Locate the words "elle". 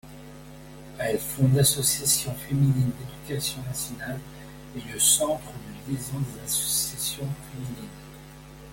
0.97-1.19